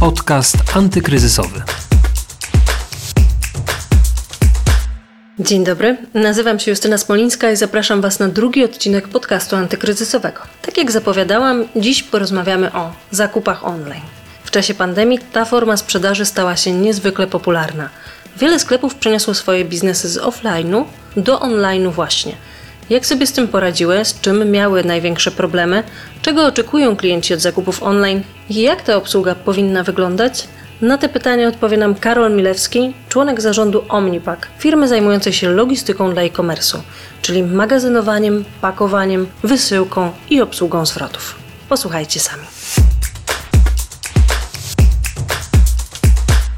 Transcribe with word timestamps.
Podcast 0.00 0.56
antykryzysowy. 0.74 1.62
Dzień 5.38 5.64
dobry, 5.64 5.96
nazywam 6.14 6.58
się 6.58 6.70
Justyna 6.70 6.98
Smolińska 6.98 7.50
i 7.50 7.56
zapraszam 7.56 8.00
Was 8.00 8.18
na 8.18 8.28
drugi 8.28 8.64
odcinek 8.64 9.08
podcastu 9.08 9.56
antykryzysowego. 9.56 10.40
Tak 10.62 10.78
jak 10.78 10.90
zapowiadałam, 10.90 11.64
dziś 11.76 12.02
porozmawiamy 12.02 12.72
o 12.72 12.92
zakupach 13.10 13.64
online. 13.64 14.02
W 14.44 14.50
czasie 14.50 14.74
pandemii 14.74 15.18
ta 15.32 15.44
forma 15.44 15.76
sprzedaży 15.76 16.24
stała 16.24 16.56
się 16.56 16.72
niezwykle 16.72 17.26
popularna. 17.26 17.88
Wiele 18.36 18.58
sklepów 18.58 18.94
przeniosło 18.94 19.34
swoje 19.34 19.64
biznesy 19.64 20.08
z 20.08 20.18
offline'u 20.18 20.84
do 21.16 21.38
online'u 21.38 21.92
właśnie. 21.92 22.32
Jak 22.90 23.06
sobie 23.06 23.26
z 23.26 23.32
tym 23.32 23.48
poradziły, 23.48 24.04
z 24.04 24.20
czym 24.20 24.50
miały 24.50 24.84
największe 24.84 25.30
problemy, 25.30 25.82
czego 26.22 26.46
oczekują 26.46 26.96
klienci 26.96 27.34
od 27.34 27.40
zakupów 27.40 27.82
online 27.82 28.22
i 28.48 28.62
jak 28.62 28.82
ta 28.82 28.96
obsługa 28.96 29.34
powinna 29.34 29.82
wyglądać? 29.82 30.48
Na 30.80 30.98
te 30.98 31.08
pytania 31.08 31.48
odpowie 31.48 31.76
nam 31.76 31.94
Karol 31.94 32.36
Milewski, 32.36 32.94
członek 33.08 33.40
zarządu 33.40 33.84
Omnipack, 33.88 34.48
firmy 34.58 34.88
zajmującej 34.88 35.32
się 35.32 35.48
logistyką 35.48 36.12
dla 36.12 36.22
e-commerce'u, 36.22 36.78
czyli 37.22 37.42
magazynowaniem, 37.42 38.44
pakowaniem, 38.60 39.26
wysyłką 39.42 40.10
i 40.30 40.40
obsługą 40.40 40.86
zwrotów. 40.86 41.38
Posłuchajcie 41.68 42.20
sami. 42.20 42.44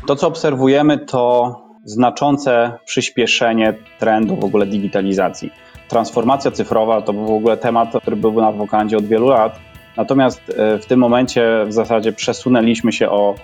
To, 0.06 0.16
co 0.16 0.26
obserwujemy, 0.26 0.98
to 0.98 1.54
znaczące 1.84 2.72
przyspieszenie 2.84 3.74
trendu 3.98 4.36
w 4.36 4.44
ogóle 4.44 4.66
digitalizacji. 4.66 5.61
Transformacja 5.92 6.50
cyfrowa 6.50 7.02
to 7.02 7.12
był 7.12 7.26
w 7.26 7.30
ogóle 7.30 7.56
temat, 7.56 7.92
który 8.00 8.16
był 8.16 8.40
na 8.40 8.52
wokandzie 8.52 8.96
od 8.96 9.06
wielu 9.06 9.28
lat. 9.28 9.58
Natomiast 9.96 10.42
e, 10.56 10.78
w 10.78 10.86
tym 10.86 11.00
momencie 11.00 11.64
w 11.66 11.72
zasadzie 11.72 12.12
przesunęliśmy 12.12 12.92
się 12.92 13.10
o 13.10 13.34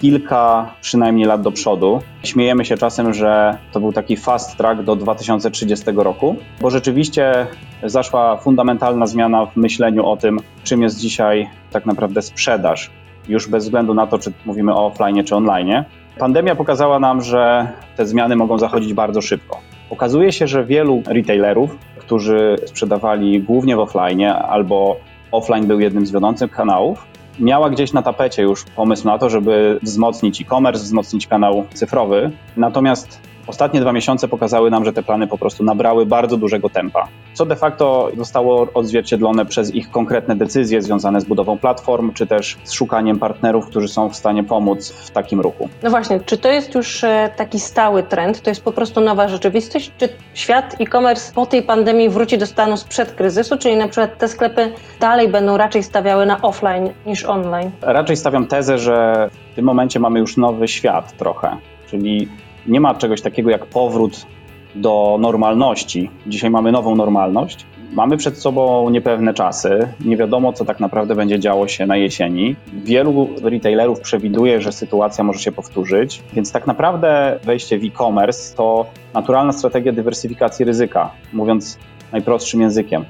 kilka 0.00 0.74
przynajmniej 0.80 1.26
lat 1.26 1.42
do 1.42 1.52
przodu. 1.52 2.00
Śmiejemy 2.22 2.64
się 2.64 2.76
czasem, 2.76 3.14
że 3.14 3.58
to 3.72 3.80
był 3.80 3.92
taki 3.92 4.16
fast 4.16 4.56
track 4.56 4.82
do 4.82 4.96
2030 4.96 5.86
roku, 5.96 6.36
bo 6.60 6.70
rzeczywiście 6.70 7.46
zaszła 7.82 8.36
fundamentalna 8.36 9.06
zmiana 9.06 9.46
w 9.46 9.56
myśleniu 9.56 10.06
o 10.06 10.16
tym, 10.16 10.40
czym 10.64 10.82
jest 10.82 10.98
dzisiaj 10.98 11.48
tak 11.70 11.86
naprawdę 11.86 12.22
sprzedaż, 12.22 12.90
już 13.28 13.48
bez 13.48 13.64
względu 13.64 13.94
na 13.94 14.06
to, 14.06 14.18
czy 14.18 14.32
mówimy 14.44 14.74
o 14.74 14.86
offline 14.86 15.24
czy 15.24 15.36
online. 15.36 15.84
Pandemia 16.18 16.54
pokazała 16.54 16.98
nam, 16.98 17.20
że 17.20 17.68
te 17.96 18.06
zmiany 18.06 18.36
mogą 18.36 18.58
zachodzić 18.58 18.94
bardzo 18.94 19.22
szybko. 19.22 19.67
Okazuje 19.90 20.32
się, 20.32 20.46
że 20.46 20.64
wielu 20.64 21.02
retailerów, 21.06 21.78
którzy 21.98 22.56
sprzedawali 22.66 23.42
głównie 23.42 23.76
w 23.76 23.78
offline 23.78 24.22
albo 24.24 24.96
offline 25.32 25.66
był 25.66 25.80
jednym 25.80 26.06
z 26.06 26.10
wiodących 26.10 26.50
kanałów, 26.50 27.06
miała 27.40 27.70
gdzieś 27.70 27.92
na 27.92 28.02
tapecie 28.02 28.42
już 28.42 28.64
pomysł 28.64 29.06
na 29.06 29.18
to, 29.18 29.30
żeby 29.30 29.78
wzmocnić 29.82 30.40
e-commerce, 30.40 30.84
wzmocnić 30.84 31.26
kanał 31.26 31.64
cyfrowy. 31.74 32.30
Natomiast 32.56 33.20
Ostatnie 33.48 33.80
dwa 33.80 33.92
miesiące 33.92 34.28
pokazały 34.28 34.70
nam, 34.70 34.84
że 34.84 34.92
te 34.92 35.02
plany 35.02 35.26
po 35.26 35.38
prostu 35.38 35.64
nabrały 35.64 36.06
bardzo 36.06 36.36
dużego 36.36 36.68
tempa, 36.68 37.08
co 37.34 37.46
de 37.46 37.56
facto 37.56 38.10
zostało 38.16 38.68
odzwierciedlone 38.74 39.46
przez 39.46 39.74
ich 39.74 39.90
konkretne 39.90 40.36
decyzje 40.36 40.82
związane 40.82 41.20
z 41.20 41.24
budową 41.24 41.58
platform, 41.58 42.12
czy 42.12 42.26
też 42.26 42.58
z 42.64 42.72
szukaniem 42.72 43.18
partnerów, 43.18 43.66
którzy 43.66 43.88
są 43.88 44.08
w 44.08 44.16
stanie 44.16 44.44
pomóc 44.44 44.90
w 44.90 45.10
takim 45.10 45.40
ruchu. 45.40 45.68
No 45.82 45.90
właśnie, 45.90 46.20
czy 46.20 46.38
to 46.38 46.48
jest 46.50 46.74
już 46.74 47.04
e, 47.04 47.30
taki 47.36 47.60
stały 47.60 48.02
trend, 48.02 48.42
to 48.42 48.50
jest 48.50 48.64
po 48.64 48.72
prostu 48.72 49.00
nowa 49.00 49.28
rzeczywistość, 49.28 49.92
czy 49.98 50.08
świat 50.34 50.76
e-commerce 50.80 51.32
po 51.34 51.46
tej 51.46 51.62
pandemii 51.62 52.08
wróci 52.08 52.38
do 52.38 52.46
stanu 52.46 52.76
sprzed 52.76 53.12
kryzysu, 53.12 53.58
czyli 53.58 53.76
na 53.76 53.88
przykład 53.88 54.18
te 54.18 54.28
sklepy 54.28 54.72
dalej 55.00 55.28
będą 55.28 55.56
raczej 55.56 55.82
stawiały 55.82 56.26
na 56.26 56.42
offline 56.42 56.90
niż 57.06 57.24
online? 57.24 57.70
Raczej 57.82 58.16
stawiam 58.16 58.46
tezę, 58.46 58.78
że 58.78 59.28
w 59.52 59.54
tym 59.54 59.64
momencie 59.64 60.00
mamy 60.00 60.18
już 60.18 60.36
nowy 60.36 60.68
świat 60.68 61.16
trochę, 61.16 61.56
czyli 61.90 62.28
nie 62.68 62.80
ma 62.80 62.94
czegoś 62.94 63.22
takiego 63.22 63.50
jak 63.50 63.66
powrót 63.66 64.26
do 64.74 65.18
normalności. 65.20 66.10
Dzisiaj 66.26 66.50
mamy 66.50 66.72
nową 66.72 66.96
normalność. 66.96 67.66
Mamy 67.92 68.16
przed 68.16 68.38
sobą 68.38 68.90
niepewne 68.90 69.34
czasy. 69.34 69.88
Nie 70.04 70.16
wiadomo, 70.16 70.52
co 70.52 70.64
tak 70.64 70.80
naprawdę 70.80 71.14
będzie 71.14 71.40
działo 71.40 71.68
się 71.68 71.86
na 71.86 71.96
jesieni. 71.96 72.56
Wielu 72.72 73.28
retailerów 73.42 74.00
przewiduje, 74.00 74.60
że 74.60 74.72
sytuacja 74.72 75.24
może 75.24 75.38
się 75.38 75.52
powtórzyć, 75.52 76.22
więc 76.32 76.52
tak 76.52 76.66
naprawdę 76.66 77.38
wejście 77.44 77.78
w 77.78 77.84
e-commerce 77.84 78.56
to 78.56 78.86
naturalna 79.14 79.52
strategia 79.52 79.92
dywersyfikacji 79.92 80.64
ryzyka, 80.64 81.10
mówiąc 81.32 81.78
najprostszym 82.12 82.60
językiem. 82.60 83.04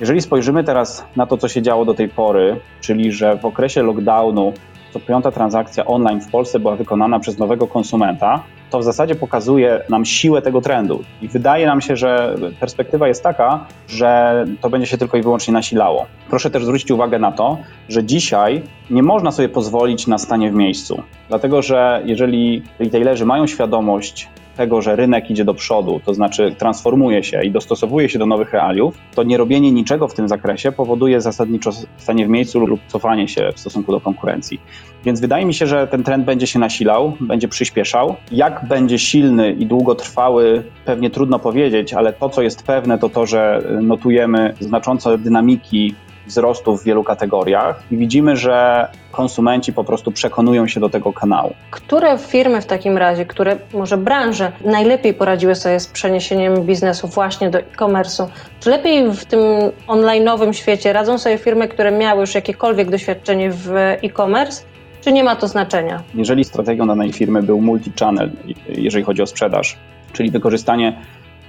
Jeżeli 0.00 0.20
spojrzymy 0.20 0.64
teraz 0.64 1.04
na 1.16 1.26
to, 1.26 1.36
co 1.36 1.48
się 1.48 1.62
działo 1.62 1.84
do 1.84 1.94
tej 1.94 2.08
pory, 2.08 2.56
czyli 2.80 3.12
że 3.12 3.36
w 3.36 3.44
okresie 3.44 3.82
lockdownu 3.82 4.52
co 4.94 5.00
piąta 5.00 5.30
transakcja 5.30 5.84
online 5.84 6.20
w 6.20 6.30
Polsce 6.30 6.58
była 6.58 6.76
wykonana 6.76 7.20
przez 7.20 7.38
nowego 7.38 7.66
konsumenta, 7.66 8.42
to 8.70 8.78
w 8.78 8.84
zasadzie 8.84 9.14
pokazuje 9.14 9.80
nam 9.88 10.04
siłę 10.04 10.42
tego 10.42 10.60
trendu. 10.60 11.04
I 11.22 11.28
wydaje 11.28 11.66
nam 11.66 11.80
się, 11.80 11.96
że 11.96 12.36
perspektywa 12.60 13.08
jest 13.08 13.22
taka, 13.22 13.66
że 13.88 14.44
to 14.60 14.70
będzie 14.70 14.86
się 14.86 14.98
tylko 14.98 15.16
i 15.16 15.22
wyłącznie 15.22 15.54
nasilało. 15.54 16.06
Proszę 16.30 16.50
też 16.50 16.64
zwrócić 16.64 16.90
uwagę 16.90 17.18
na 17.18 17.32
to, 17.32 17.58
że 17.88 18.04
dzisiaj 18.04 18.62
nie 18.90 19.02
można 19.02 19.30
sobie 19.32 19.48
pozwolić 19.48 20.06
na 20.06 20.18
stanie 20.18 20.50
w 20.50 20.54
miejscu. 20.54 21.02
Dlatego, 21.28 21.62
że 21.62 22.02
jeżeli 22.04 22.62
retailerzy 22.78 23.26
mają 23.26 23.46
świadomość 23.46 24.28
tego, 24.56 24.82
że 24.82 24.96
rynek 24.96 25.30
idzie 25.30 25.44
do 25.44 25.54
przodu, 25.54 26.00
to 26.04 26.14
znaczy 26.14 26.54
transformuje 26.58 27.24
się 27.24 27.44
i 27.44 27.50
dostosowuje 27.50 28.08
się 28.08 28.18
do 28.18 28.26
nowych 28.26 28.52
realiów, 28.52 28.98
to 29.14 29.22
nie 29.22 29.36
robienie 29.36 29.72
niczego 29.72 30.08
w 30.08 30.14
tym 30.14 30.28
zakresie 30.28 30.72
powoduje 30.72 31.20
zasadniczo 31.20 31.70
stanie 31.96 32.26
w 32.26 32.28
miejscu 32.28 32.66
lub 32.66 32.80
cofanie 32.86 33.28
się 33.28 33.52
w 33.54 33.60
stosunku 33.60 33.92
do 33.92 34.00
konkurencji. 34.00 34.60
Więc 35.04 35.20
wydaje 35.20 35.46
mi 35.46 35.54
się, 35.54 35.66
że 35.66 35.86
ten 35.86 36.02
trend 36.02 36.24
będzie 36.24 36.46
się 36.46 36.58
nasilał, 36.58 37.16
będzie 37.20 37.48
przyspieszał. 37.48 38.16
Jak 38.32 38.64
będzie 38.68 38.98
silny 38.98 39.52
i 39.52 39.66
długotrwały, 39.66 40.62
pewnie 40.84 41.10
trudno 41.10 41.38
powiedzieć, 41.38 41.94
ale 41.94 42.12
to, 42.12 42.28
co 42.28 42.42
jest 42.42 42.62
pewne, 42.62 42.98
to 42.98 43.08
to, 43.08 43.26
że 43.26 43.62
notujemy 43.82 44.54
znaczące 44.60 45.18
dynamiki 45.18 45.94
wzrostu 46.26 46.76
w 46.76 46.84
wielu 46.84 47.04
kategoriach 47.04 47.82
i 47.90 47.96
widzimy, 47.96 48.36
że 48.36 48.88
konsumenci 49.12 49.72
po 49.72 49.84
prostu 49.84 50.12
przekonują 50.12 50.66
się 50.68 50.80
do 50.80 50.88
tego 50.88 51.12
kanału. 51.12 51.54
Które 51.70 52.18
firmy 52.18 52.60
w 52.60 52.66
takim 52.66 52.98
razie, 52.98 53.26
które 53.26 53.56
może 53.74 53.96
branże 53.96 54.52
najlepiej 54.64 55.14
poradziły 55.14 55.54
sobie 55.54 55.80
z 55.80 55.86
przeniesieniem 55.86 56.62
biznesu 56.62 57.08
właśnie 57.08 57.50
do 57.50 57.58
e-commerce'u? 57.58 58.26
Czy 58.60 58.70
lepiej 58.70 59.10
w 59.10 59.24
tym 59.24 59.40
online'owym 59.88 60.52
świecie 60.52 60.92
radzą 60.92 61.18
sobie 61.18 61.38
firmy, 61.38 61.68
które 61.68 61.90
miały 61.92 62.20
już 62.20 62.34
jakiekolwiek 62.34 62.90
doświadczenie 62.90 63.50
w 63.50 63.70
e-commerce? 63.76 64.64
Czy 65.00 65.12
nie 65.12 65.24
ma 65.24 65.36
to 65.36 65.48
znaczenia? 65.48 66.02
Jeżeli 66.14 66.44
strategią 66.44 66.86
danej 66.86 67.12
firmy 67.12 67.42
był 67.42 67.60
multi-channel, 67.60 68.30
jeżeli 68.68 69.04
chodzi 69.04 69.22
o 69.22 69.26
sprzedaż, 69.26 69.76
czyli 70.12 70.30
wykorzystanie 70.30 70.96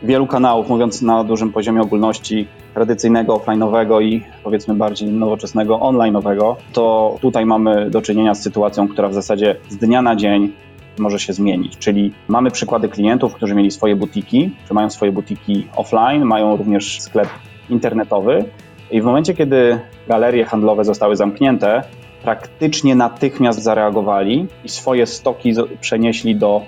wielu 0.03 0.27
kanałów, 0.27 0.69
mówiąc 0.69 1.01
na 1.01 1.23
dużym 1.23 1.51
poziomie 1.51 1.81
ogólności 1.81 2.47
tradycyjnego, 2.73 3.35
offline'owego 3.35 4.03
i 4.03 4.23
powiedzmy 4.43 4.73
bardziej 4.73 5.11
nowoczesnego 5.11 5.77
online'owego, 5.77 6.55
to 6.73 7.17
tutaj 7.21 7.45
mamy 7.45 7.89
do 7.89 8.01
czynienia 8.01 8.35
z 8.35 8.43
sytuacją, 8.43 8.87
która 8.87 9.07
w 9.07 9.13
zasadzie 9.13 9.55
z 9.69 9.77
dnia 9.77 10.01
na 10.01 10.15
dzień 10.15 10.53
może 10.99 11.19
się 11.19 11.33
zmienić. 11.33 11.77
Czyli 11.77 12.13
mamy 12.27 12.51
przykłady 12.51 12.89
klientów, 12.89 13.33
którzy 13.33 13.55
mieli 13.55 13.71
swoje 13.71 13.95
butiki, 13.95 14.51
czy 14.67 14.73
mają 14.73 14.89
swoje 14.89 15.11
butiki 15.11 15.67
offline, 15.75 16.25
mają 16.25 16.57
również 16.57 17.01
sklep 17.01 17.29
internetowy 17.69 18.45
i 18.91 19.01
w 19.01 19.05
momencie, 19.05 19.33
kiedy 19.33 19.79
galerie 20.07 20.45
handlowe 20.45 20.83
zostały 20.83 21.15
zamknięte, 21.15 21.83
praktycznie 22.23 22.95
natychmiast 22.95 23.63
zareagowali 23.63 24.47
i 24.63 24.69
swoje 24.69 25.05
stoki 25.05 25.53
przenieśli 25.81 26.35
do 26.35 26.61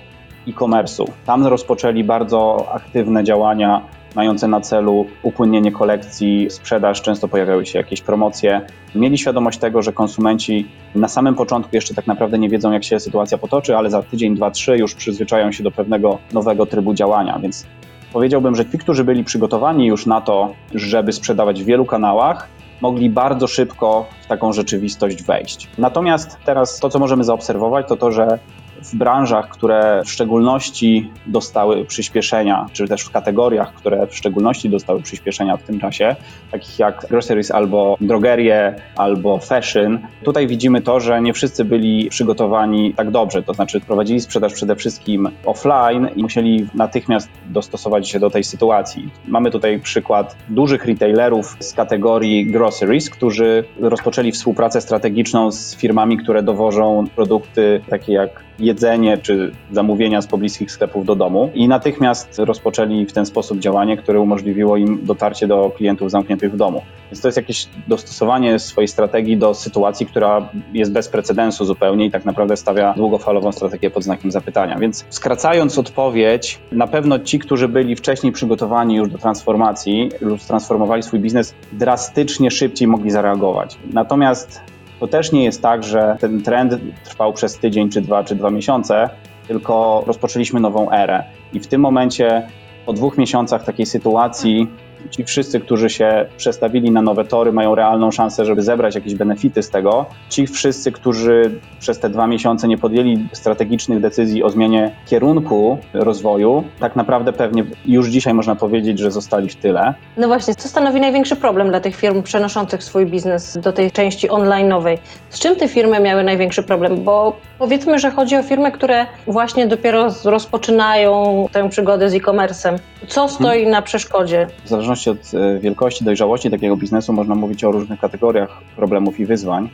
e-commerce'u. 0.48 1.04
Tam 1.26 1.46
rozpoczęli 1.46 2.04
bardzo 2.04 2.68
aktywne 2.72 3.24
działania 3.24 3.82
mające 4.14 4.48
na 4.48 4.60
celu 4.60 5.06
upłynnienie 5.22 5.72
kolekcji, 5.72 6.50
sprzedaż, 6.50 7.02
często 7.02 7.28
pojawiały 7.28 7.66
się 7.66 7.78
jakieś 7.78 8.02
promocje. 8.02 8.60
Mieli 8.94 9.18
świadomość 9.18 9.58
tego, 9.58 9.82
że 9.82 9.92
konsumenci 9.92 10.68
na 10.94 11.08
samym 11.08 11.34
początku 11.34 11.70
jeszcze 11.76 11.94
tak 11.94 12.06
naprawdę 12.06 12.38
nie 12.38 12.48
wiedzą, 12.48 12.72
jak 12.72 12.84
się 12.84 13.00
sytuacja 13.00 13.38
potoczy, 13.38 13.76
ale 13.76 13.90
za 13.90 14.02
tydzień, 14.02 14.34
dwa, 14.34 14.50
trzy 14.50 14.76
już 14.78 14.94
przyzwyczają 14.94 15.52
się 15.52 15.62
do 15.64 15.70
pewnego 15.70 16.18
nowego 16.32 16.66
trybu 16.66 16.94
działania, 16.94 17.38
więc 17.42 17.66
powiedziałbym, 18.12 18.56
że 18.56 18.66
ci, 18.66 18.78
którzy 18.78 19.04
byli 19.04 19.24
przygotowani 19.24 19.86
już 19.86 20.06
na 20.06 20.20
to, 20.20 20.54
żeby 20.74 21.12
sprzedawać 21.12 21.62
w 21.62 21.66
wielu 21.66 21.84
kanałach, 21.84 22.48
mogli 22.80 23.10
bardzo 23.10 23.46
szybko 23.46 24.06
w 24.22 24.26
taką 24.26 24.52
rzeczywistość 24.52 25.22
wejść. 25.22 25.68
Natomiast 25.78 26.38
teraz 26.44 26.78
to, 26.78 26.90
co 26.90 26.98
możemy 26.98 27.24
zaobserwować, 27.24 27.88
to 27.88 27.96
to, 27.96 28.12
że 28.12 28.38
w 28.82 28.96
branżach, 28.96 29.48
które 29.48 30.02
w 30.04 30.10
szczególności 30.10 31.10
dostały 31.26 31.84
przyspieszenia, 31.84 32.66
czy 32.72 32.88
też 32.88 33.02
w 33.02 33.10
kategoriach, 33.10 33.74
które 33.74 34.06
w 34.06 34.16
szczególności 34.16 34.68
dostały 34.68 35.02
przyspieszenia 35.02 35.56
w 35.56 35.62
tym 35.62 35.80
czasie, 35.80 36.16
takich 36.50 36.78
jak 36.78 37.06
groceries 37.10 37.50
albo 37.50 37.96
drogerie, 38.00 38.74
albo 38.96 39.38
fashion, 39.38 39.98
tutaj 40.24 40.46
widzimy 40.46 40.80
to, 40.82 41.00
że 41.00 41.22
nie 41.22 41.32
wszyscy 41.32 41.64
byli 41.64 42.08
przygotowani 42.10 42.94
tak 42.94 43.10
dobrze, 43.10 43.42
to 43.42 43.54
znaczy 43.54 43.80
prowadzili 43.80 44.20
sprzedaż 44.20 44.52
przede 44.54 44.76
wszystkim 44.76 45.28
offline 45.44 46.08
i 46.16 46.22
musieli 46.22 46.66
natychmiast 46.74 47.28
dostosować 47.46 48.08
się 48.08 48.20
do 48.20 48.30
tej 48.30 48.44
sytuacji. 48.44 49.10
Mamy 49.26 49.50
tutaj 49.50 49.80
przykład 49.80 50.36
dużych 50.48 50.84
retailerów 50.84 51.56
z 51.60 51.72
kategorii 51.72 52.46
groceries, 52.46 53.10
którzy 53.10 53.64
rozpoczęli 53.80 54.32
współpracę 54.32 54.80
strategiczną 54.80 55.52
z 55.52 55.76
firmami, 55.76 56.16
które 56.16 56.42
dowożą 56.42 57.04
produkty 57.16 57.80
takie 57.90 58.12
jak 58.12 58.47
jedzenie 58.58 59.18
czy 59.18 59.52
zamówienia 59.72 60.22
z 60.22 60.26
pobliskich 60.26 60.72
sklepów 60.72 61.06
do 61.06 61.16
domu 61.16 61.50
i 61.54 61.68
natychmiast 61.68 62.38
rozpoczęli 62.38 63.06
w 63.06 63.12
ten 63.12 63.26
sposób 63.26 63.58
działanie, 63.58 63.96
które 63.96 64.20
umożliwiło 64.20 64.76
im 64.76 65.00
dotarcie 65.02 65.46
do 65.46 65.72
klientów 65.76 66.10
zamkniętych 66.10 66.52
w 66.52 66.56
domu. 66.56 66.82
Więc 67.10 67.20
to 67.20 67.28
jest 67.28 67.36
jakieś 67.36 67.68
dostosowanie 67.88 68.58
swojej 68.58 68.88
strategii 68.88 69.36
do 69.36 69.54
sytuacji, 69.54 70.06
która 70.06 70.48
jest 70.72 70.92
bez 70.92 71.08
precedensu 71.08 71.64
zupełnie 71.64 72.06
i 72.06 72.10
tak 72.10 72.24
naprawdę 72.24 72.56
stawia 72.56 72.94
długofalową 72.96 73.52
strategię 73.52 73.90
pod 73.90 74.04
znakiem 74.04 74.30
zapytania. 74.30 74.78
Więc 74.78 75.04
skracając 75.10 75.78
odpowiedź, 75.78 76.58
na 76.72 76.86
pewno 76.86 77.18
ci, 77.18 77.38
którzy 77.38 77.68
byli 77.68 77.96
wcześniej 77.96 78.32
przygotowani 78.32 78.96
już 78.96 79.08
do 79.08 79.18
transformacji 79.18 80.10
lub 80.20 80.40
transformowali 80.40 81.02
swój 81.02 81.20
biznes, 81.20 81.54
drastycznie 81.72 82.50
szybciej 82.50 82.88
mogli 82.88 83.10
zareagować. 83.10 83.78
Natomiast 83.92 84.60
to 85.00 85.06
też 85.06 85.32
nie 85.32 85.44
jest 85.44 85.62
tak, 85.62 85.84
że 85.84 86.16
ten 86.20 86.42
trend 86.42 86.74
trwał 87.04 87.32
przez 87.32 87.58
tydzień, 87.58 87.90
czy 87.90 88.00
dwa, 88.00 88.24
czy 88.24 88.34
dwa 88.34 88.50
miesiące, 88.50 89.10
tylko 89.48 90.04
rozpoczęliśmy 90.06 90.60
nową 90.60 90.90
erę. 90.90 91.24
I 91.52 91.60
w 91.60 91.66
tym 91.66 91.80
momencie, 91.80 92.48
po 92.86 92.92
dwóch 92.92 93.18
miesiącach 93.18 93.64
takiej 93.64 93.86
sytuacji, 93.86 94.68
ci 95.10 95.24
wszyscy, 95.24 95.60
którzy 95.60 95.90
się 95.90 96.26
przestawili 96.36 96.90
na 96.90 97.02
nowe 97.02 97.24
tory, 97.24 97.52
mają 97.52 97.74
realną 97.74 98.10
szansę, 98.10 98.44
żeby 98.44 98.62
zebrać 98.62 98.94
jakieś 98.94 99.14
benefity 99.14 99.62
z 99.62 99.70
tego. 99.70 100.06
Ci 100.28 100.46
wszyscy, 100.46 100.92
którzy 100.92 101.60
przez 101.80 101.98
te 101.98 102.08
dwa 102.08 102.26
miesiące 102.26 102.68
nie 102.68 102.78
podjęli 102.78 103.28
strategicznych 103.32 104.00
decyzji 104.00 104.42
o 104.42 104.50
zmianie 104.50 104.90
kierunku 105.06 105.78
rozwoju, 105.94 106.64
tak 106.80 106.96
naprawdę 106.96 107.32
pewnie 107.32 107.64
już 107.86 108.08
dzisiaj 108.08 108.34
można 108.34 108.54
powiedzieć, 108.54 108.98
że 108.98 109.10
zostali 109.10 109.48
w 109.48 109.56
tyle. 109.56 109.94
No 110.16 110.26
właśnie, 110.28 110.54
co 110.54 110.68
stanowi 110.68 111.00
największy 111.00 111.36
problem 111.36 111.68
dla 111.68 111.80
tych 111.80 111.96
firm 111.96 112.22
przenoszących 112.22 112.84
swój 112.84 113.06
biznes 113.06 113.58
do 113.58 113.72
tej 113.72 113.90
części 113.90 114.28
online'owej? 114.28 114.98
Z 115.30 115.38
czym 115.38 115.56
te 115.56 115.68
firmy 115.68 116.00
miały 116.00 116.24
największy 116.24 116.62
problem? 116.62 117.04
Bo 117.04 117.36
powiedzmy, 117.58 117.98
że 117.98 118.10
chodzi 118.10 118.36
o 118.36 118.42
firmy, 118.42 118.72
które 118.72 119.06
właśnie 119.26 119.66
dopiero 119.66 120.08
rozpoczynają 120.24 121.46
tę 121.52 121.68
przygodę 121.68 122.10
z 122.10 122.14
e-commerce'em. 122.14 122.78
Co 123.08 123.28
stoi 123.28 123.66
na 123.66 123.82
przeszkodzie? 123.82 124.46
Zależności 124.88 125.10
od 125.10 125.34
e, 125.34 125.58
wielkości, 125.58 126.04
dojrzałości 126.04 126.50
takiego 126.50 126.76
biznesu 126.76 127.12
można 127.12 127.34
mówić 127.34 127.64
o 127.64 127.72
różnych 127.72 128.00
kategoriach 128.00 128.62
problemów 128.76 129.20
i 129.20 129.26
wyzwań. 129.26 129.68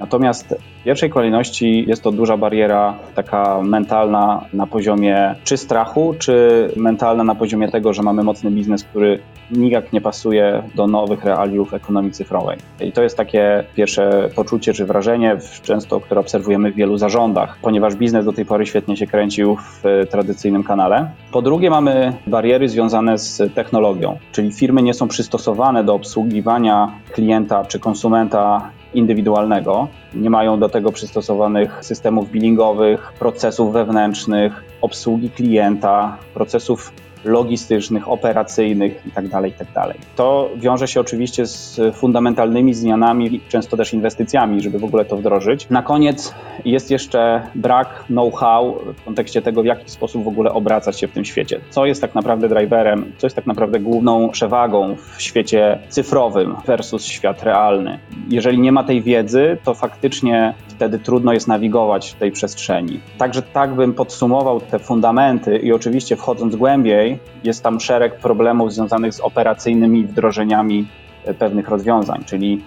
Natomiast 0.00 0.54
w 0.80 0.84
pierwszej 0.84 1.10
kolejności 1.10 1.84
jest 1.88 2.02
to 2.02 2.12
duża 2.12 2.36
bariera 2.36 2.94
taka 3.14 3.62
mentalna 3.62 4.44
na 4.52 4.66
poziomie 4.66 5.34
czy 5.44 5.56
strachu, 5.56 6.14
czy 6.18 6.68
mentalna 6.76 7.24
na 7.24 7.34
poziomie 7.34 7.68
tego, 7.68 7.92
że 7.92 8.02
mamy 8.02 8.22
mocny 8.22 8.50
biznes, 8.50 8.84
który 8.84 9.18
nijak 9.50 9.92
nie 9.92 10.00
pasuje 10.00 10.62
do 10.74 10.86
nowych 10.86 11.24
realiów 11.24 11.74
ekonomii 11.74 12.12
cyfrowej. 12.12 12.58
I 12.80 12.92
to 12.92 13.02
jest 13.02 13.16
takie 13.16 13.64
pierwsze 13.74 14.28
poczucie 14.36 14.72
czy 14.72 14.86
wrażenie, 14.86 15.36
często 15.62 16.00
które 16.00 16.20
obserwujemy 16.20 16.72
w 16.72 16.74
wielu 16.74 16.98
zarządach, 16.98 17.58
ponieważ 17.62 17.94
biznes 17.94 18.24
do 18.24 18.32
tej 18.32 18.44
pory 18.44 18.66
świetnie 18.66 18.96
się 18.96 19.06
kręcił 19.06 19.56
w 19.56 19.82
tradycyjnym 20.10 20.64
kanale. 20.64 21.10
Po 21.32 21.42
drugie 21.42 21.70
mamy 21.70 22.12
bariery 22.26 22.68
związane 22.68 23.18
z 23.18 23.54
technologią, 23.54 24.18
czyli 24.32 24.52
firmy 24.52 24.82
nie 24.82 24.94
są 24.94 25.08
przystosowane 25.08 25.84
do 25.84 25.94
obsługiwania 25.94 26.92
klienta 27.12 27.64
czy 27.64 27.78
konsumenta 27.78 28.70
indywidualnego. 28.94 29.88
Nie 30.14 30.30
mają 30.30 30.58
do 30.58 30.68
tego 30.68 30.92
przystosowanych 30.92 31.84
systemów 31.84 32.30
billingowych, 32.30 33.12
procesów 33.18 33.72
wewnętrznych, 33.72 34.64
obsługi 34.80 35.30
klienta, 35.30 36.16
procesów 36.34 36.92
logistycznych, 37.24 38.08
operacyjnych 38.08 39.02
itd., 39.06 39.28
tak 39.30 39.44
itd. 39.44 39.72
Tak 39.74 39.96
to 40.16 40.50
wiąże 40.56 40.88
się 40.88 41.00
oczywiście 41.00 41.46
z 41.46 41.80
fundamentalnymi 41.94 42.74
zmianami, 42.74 43.40
często 43.48 43.76
też 43.76 43.94
inwestycjami, 43.94 44.60
żeby 44.60 44.78
w 44.78 44.84
ogóle 44.84 45.04
to 45.04 45.16
wdrożyć. 45.16 45.66
Na 45.70 45.82
koniec 45.82 46.34
jest 46.64 46.90
jeszcze 46.90 47.42
brak 47.54 48.04
know-how 48.06 48.78
w 48.96 49.04
kontekście 49.04 49.42
tego, 49.42 49.62
w 49.62 49.66
jaki 49.66 49.90
sposób 49.90 50.24
w 50.24 50.28
ogóle 50.28 50.52
obracać 50.52 51.00
się 51.00 51.08
w 51.08 51.12
tym 51.12 51.24
świecie. 51.24 51.60
Co 51.70 51.86
jest 51.86 52.00
tak 52.00 52.14
naprawdę 52.14 52.48
driverem, 52.48 53.12
co 53.18 53.26
jest 53.26 53.36
tak 53.36 53.46
naprawdę 53.46 53.80
główną 53.80 54.28
przewagą 54.28 54.96
w 54.96 55.22
świecie 55.22 55.78
cyfrowym 55.88 56.56
versus 56.66 57.04
świat 57.04 57.42
realny. 57.42 57.98
Jeżeli 58.28 58.58
nie 58.58 58.72
ma 58.72 58.84
tej 58.84 59.02
wiedzy, 59.02 59.58
to 59.64 59.74
faktycznie 59.74 60.54
wtedy 60.80 60.98
trudno 60.98 61.32
jest 61.32 61.48
nawigować 61.48 62.10
w 62.10 62.14
tej 62.14 62.32
przestrzeni. 62.32 63.00
Także 63.18 63.42
tak 63.42 63.74
bym 63.74 63.94
podsumował 63.94 64.60
te 64.60 64.78
fundamenty 64.78 65.56
i 65.56 65.72
oczywiście 65.72 66.16
wchodząc 66.16 66.56
głębiej, 66.56 67.18
jest 67.44 67.62
tam 67.62 67.80
szereg 67.80 68.18
problemów 68.18 68.72
związanych 68.72 69.14
z 69.14 69.20
operacyjnymi 69.20 70.04
wdrożeniami 70.04 70.88
e, 71.24 71.34
pewnych 71.34 71.68
rozwiązań, 71.68 72.24
czyli 72.26 72.64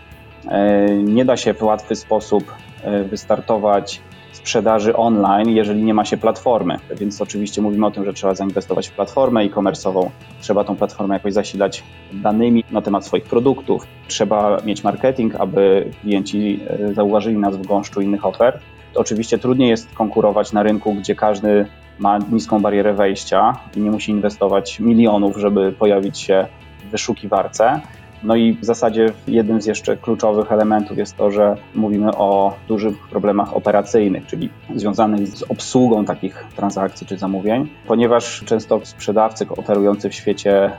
e, 0.47 0.87
nie 0.95 1.25
da 1.25 1.37
się 1.37 1.53
w 1.53 1.63
łatwy 1.63 1.95
sposób 1.95 2.43
e, 2.83 3.03
wystartować 3.03 4.01
sprzedaży 4.33 4.95
online, 4.95 5.49
jeżeli 5.49 5.83
nie 5.83 5.93
ma 5.93 6.05
się 6.05 6.17
platformy. 6.17 6.77
Więc 6.95 7.21
oczywiście 7.21 7.61
mówimy 7.61 7.85
o 7.85 7.91
tym, 7.91 8.05
że 8.05 8.13
trzeba 8.13 8.35
zainwestować 8.35 8.87
w 8.87 8.91
platformę 8.91 9.41
e-commerce'ową, 9.41 10.09
trzeba 10.41 10.63
tą 10.63 10.75
platformę 10.75 11.15
jakoś 11.15 11.33
zasilać 11.33 11.83
danymi 12.13 12.63
na 12.71 12.81
temat 12.81 13.05
swoich 13.05 13.23
produktów, 13.23 13.87
trzeba 14.07 14.57
mieć 14.65 14.83
marketing, 14.83 15.35
aby 15.35 15.91
klienci 16.01 16.59
zauważyli 16.93 17.37
nas 17.37 17.57
w 17.57 17.67
gąszczu 17.67 18.01
innych 18.01 18.25
ofert. 18.25 18.61
Oczywiście 18.95 19.37
trudniej 19.37 19.69
jest 19.69 19.93
konkurować 19.93 20.53
na 20.53 20.63
rynku, 20.63 20.93
gdzie 20.93 21.15
każdy 21.15 21.65
ma 21.99 22.17
niską 22.17 22.61
barierę 22.61 22.93
wejścia 22.93 23.53
i 23.75 23.79
nie 23.79 23.91
musi 23.91 24.11
inwestować 24.11 24.79
milionów, 24.79 25.37
żeby 25.37 25.71
pojawić 25.71 26.19
się 26.19 26.47
w 26.79 26.91
wyszukiwarce. 26.91 27.81
No 28.23 28.35
i 28.35 28.53
w 28.53 28.65
zasadzie 28.65 29.13
jednym 29.27 29.61
z 29.61 29.65
jeszcze 29.65 29.97
kluczowych 29.97 30.51
elementów 30.51 30.97
jest 30.97 31.17
to, 31.17 31.31
że 31.31 31.55
mówimy 31.75 32.17
o 32.17 32.55
dużych 32.67 33.07
problemach 33.09 33.55
operacyjnych, 33.55 34.25
czyli 34.25 34.49
związanych 34.75 35.27
z 35.27 35.43
obsługą 35.43 36.05
takich 36.05 36.45
transakcji 36.55 37.07
czy 37.07 37.17
zamówień, 37.17 37.67
ponieważ 37.87 38.43
często 38.45 38.79
sprzedawcy 38.83 39.45
operujący 39.49 40.09
w 40.09 40.13
świecie 40.13 40.65
e, 40.65 40.71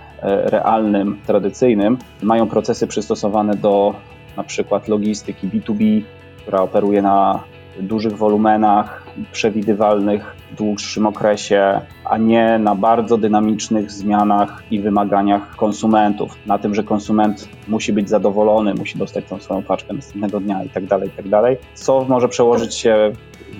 realnym, 0.50 1.18
tradycyjnym 1.26 1.98
mają 2.22 2.46
procesy 2.46 2.86
przystosowane 2.86 3.54
do 3.54 3.94
na 4.36 4.44
przykład 4.44 4.88
logistyki 4.88 5.48
B2B, 5.48 6.02
która 6.42 6.58
operuje 6.60 7.02
na 7.02 7.40
dużych 7.80 8.16
wolumenach, 8.16 9.03
przewidywalnych 9.32 10.36
w 10.52 10.56
dłuższym 10.56 11.06
okresie, 11.06 11.80
a 12.04 12.18
nie 12.18 12.58
na 12.58 12.74
bardzo 12.74 13.18
dynamicznych 13.18 13.90
zmianach 13.90 14.62
i 14.70 14.80
wymaganiach 14.80 15.56
konsumentów. 15.56 16.38
Na 16.46 16.58
tym, 16.58 16.74
że 16.74 16.82
konsument 16.82 17.48
musi 17.68 17.92
być 17.92 18.08
zadowolony, 18.08 18.74
musi 18.74 18.98
dostać 18.98 19.24
tą 19.24 19.40
swoją 19.40 19.62
paczkę 19.62 19.94
następnego 19.94 20.40
dnia 20.40 20.62
itd., 20.62 20.88
tak 20.88 21.02
itd., 21.02 21.30
tak 21.30 21.58
co 21.74 22.04
może 22.08 22.28
przełożyć 22.28 22.74
się 22.74 23.12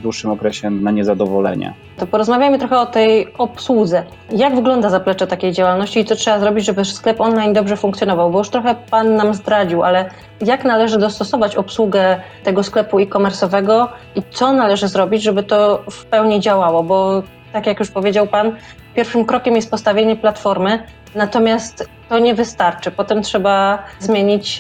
dłuższym 0.05 0.31
okresie 0.31 0.71
na 0.71 0.91
niezadowolenie. 0.91 1.75
To 1.97 2.07
porozmawiajmy 2.07 2.59
trochę 2.59 2.79
o 2.79 2.87
tej 2.87 3.33
obsłudze. 3.39 4.03
Jak 4.31 4.55
wygląda 4.55 4.91
zaplecze 4.91 5.27
takiej 5.27 5.53
działalności 5.53 6.01
i 6.01 6.05
co 6.05 6.17
trzeba 6.17 6.39
zrobić, 6.39 6.65
żeby 6.65 6.85
sklep 6.85 7.21
online 7.21 7.53
dobrze 7.53 7.77
funkcjonował? 7.77 8.31
Bo 8.31 8.39
już 8.39 8.49
trochę 8.49 8.75
Pan 8.91 9.17
nam 9.17 9.35
zdradził, 9.35 9.83
ale 9.83 10.11
jak 10.41 10.65
należy 10.65 10.99
dostosować 10.99 11.57
obsługę 11.57 12.21
tego 12.43 12.63
sklepu 12.63 12.99
e-commerce'owego 12.99 13.87
i 14.17 14.23
co 14.31 14.53
należy 14.53 14.89
zrobić, 14.89 15.23
żeby 15.23 15.43
to 15.43 15.83
w 15.91 16.05
pełni 16.05 16.41
działało? 16.41 16.83
Bo 16.83 17.23
tak 17.53 17.67
jak 17.67 17.81
już 17.81 17.91
powiedział 17.91 18.27
Pan, 18.27 18.53
pierwszym 18.95 19.25
krokiem 19.25 19.57
jest 19.57 19.71
postawienie 19.71 20.17
platformy, 20.17 20.83
natomiast 21.15 21.89
to 22.09 22.19
nie 22.19 22.35
wystarczy. 22.35 22.91
Potem 22.91 23.23
trzeba 23.23 23.79
zmienić 23.99 24.59